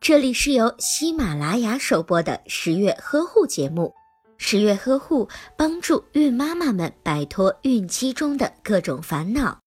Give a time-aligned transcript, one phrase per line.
[0.00, 3.94] 这里是由喜马拉雅首播的十月呵护节目。
[4.36, 9.58] 十月呵护帮助孕妈妈们摆脱孕期中的各种烦恼。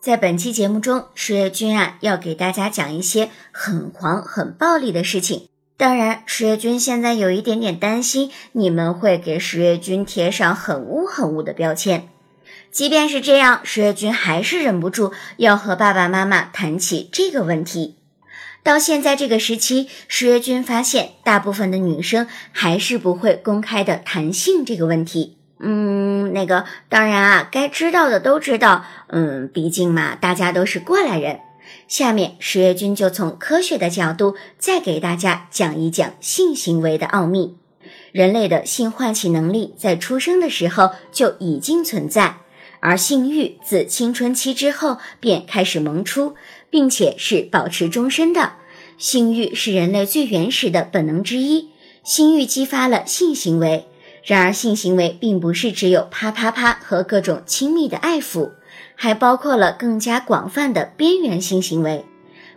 [0.00, 5.48] 在本期节目中，十月君啊要给大家讲一些很黄、很暴力的事情。
[5.76, 12.08] 当然，十月君现在有一点点担心，你们会给十月君贴上很污、很污的标签。
[12.70, 17.96] 即便是这样，十月君还是忍不住要和爸爸妈妈谈起这个问题。
[18.62, 25.38] 到现在这个时期，十月君发现，大部分的女生还是不会公开的谈性这个问题。
[25.58, 28.84] 嗯，那个当然啊，该知道的都知道。
[29.08, 31.40] 嗯，毕竟嘛，大家都是过来人。
[31.88, 37.56] 下面，十月君就从科学的角度再给大家讲一讲性行为的奥秘。
[38.12, 42.38] 人类的性唤起能力在出生的时候就已经存在。
[42.80, 46.34] 而性欲自青春期之后便开始萌出，
[46.70, 48.52] 并且是保持终身的。
[48.96, 51.68] 性欲是人类最原始的本能之一，
[52.02, 53.86] 性欲激发了性行为。
[54.24, 58.50] 然而，性行为并不是只有啪啪啪和各种亲密的爱抚，
[58.94, 62.04] 还包括了更加广泛的边缘性行为。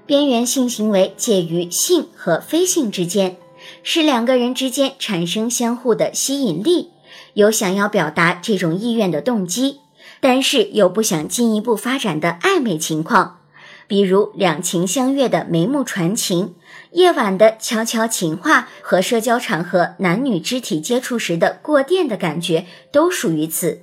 [0.05, 3.37] 边缘性行为介于性和非性之间，
[3.83, 6.89] 是两个人之间产生相互的吸引力，
[7.35, 9.77] 有想要表达这种意愿的动机。
[10.21, 13.39] 但是又不想进一步发展的暧昧情况，
[13.87, 16.55] 比如两情相悦的眉目传情、
[16.91, 23.81] 夜晚的悄悄情话和社交场合男女肢体接触时的过电的感觉，都属于此。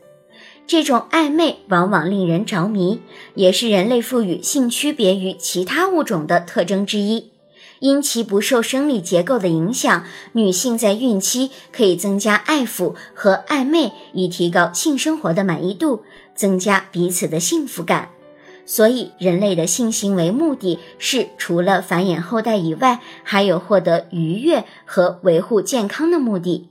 [0.66, 3.00] 这种暧昧往往令人着迷，
[3.34, 7.32] 也是人类赋予性区别于其他物种的特征之一。
[7.80, 16.02] 因其不受生理结构的影响，女性在孕期可以增加爱抚和暧昧，以提高性生活的满意度。
[16.34, 18.10] 增加彼此的幸福感，
[18.64, 26.70] 所以人类的性行为目的是除了繁衍后代以外，还有获得愉悦和维护健康的目的。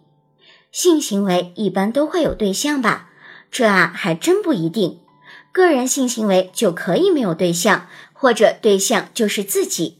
[0.71, 3.09] 性行为一般都会有对象吧？
[3.51, 4.99] 这啊还真不一定。
[5.51, 9.97] 个人性行为就可以没有对象，或者对象就是自己。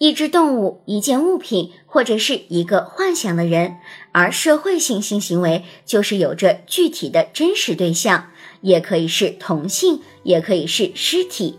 [0.00, 3.76] 一只动物、一件物品，或者是一个幻想的人，
[4.12, 8.30] 而社会性性行为就是有着具体的真实对象，
[8.62, 11.58] 也可以是同性，也可以是尸体。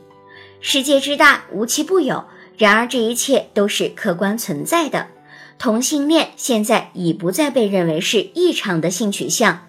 [0.60, 2.26] 世界之大，无奇不有。
[2.58, 5.10] 然而，这一切都是客观存在的。
[5.60, 9.68] 同性恋现在已不再被认为是异常的性取向，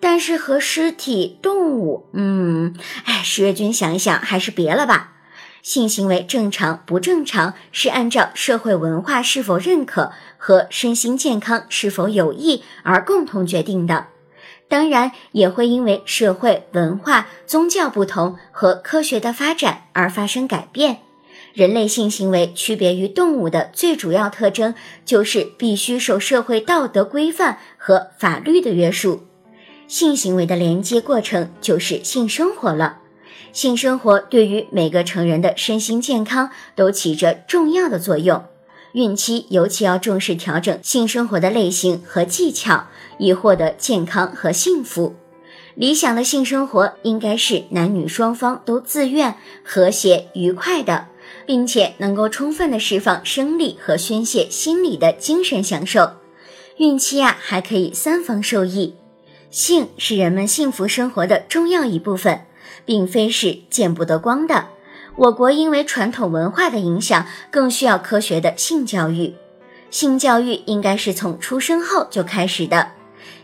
[0.00, 2.74] 但是和尸体、动物，嗯，
[3.04, 5.10] 哎，十月君想一想，还是别了吧。
[5.64, 14.08] 性行为正常不正常，是按照社会文化是否认可和身心健康是否有益而共同决定的。
[14.68, 20.98] 当然，也会因为社会文化、宗教不同和科学的发展而发生改变。
[21.54, 24.74] 人类性行为区别于动物的最主要特征，
[25.06, 29.22] 就是必须受社会道德规范和法律的约束。
[29.88, 32.98] 性行为的连接过程就是性生活了。
[33.52, 38.44] 性生活对于每个成人的身心健康都起着重要的作用。
[38.92, 42.86] 孕期尤其要重视调整性生活的类型和技巧，
[43.18, 45.16] 以获得健康和幸福。
[45.74, 49.34] 理想的性生活应该是男女双方都自愿、
[49.64, 51.08] 和谐、愉快的，
[51.44, 56.12] 并且能够充分的释放生理和宣泄心理的精神享受。
[56.76, 58.94] 孕期啊，还可以三方受益。
[59.50, 62.46] 性是人们幸福生活的重要一部分。
[62.84, 64.66] 并非是见不得光的。
[65.16, 69.34] 我国因为传统文化的影响，更需要科学的性教育。
[69.90, 72.92] 性教育应该是从出生后就开始的。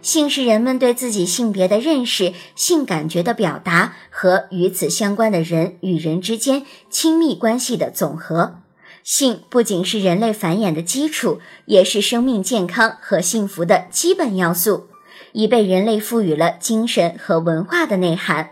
[0.02, 8.56] 性是人们对自己性别的认识、性感觉的表达和与此相关的人与人之间亲密关系的总和。
[9.04, 14.88] 性不仅是人类繁衍的基础，也是生命健康和幸福的基本要素，
[15.32, 18.50] 已被人类赋予了精神和文化的内涵。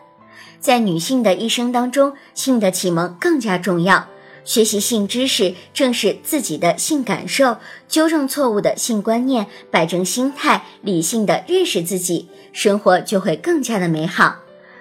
[0.61, 4.09] 在女性的一生当中，性的启蒙更加重要。
[4.45, 14.37] 学习性知识，正是自己的性感受，纠正错误的性观念，摆正心态，理性的认识自己，生活就会更加的美好。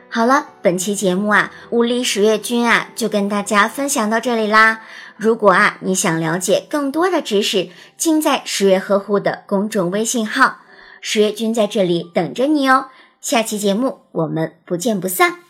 [0.08, 4.84] 好了，本期节目啊，物理十月君啊，就跟大家分享到这里啦。
[5.18, 10.60] 如果啊，你想了解更多的知识，尽在十月呵护的公众微信号，
[11.02, 12.86] 十月君在这里等着你哦。
[13.20, 15.47] 下期节目我们不见不散。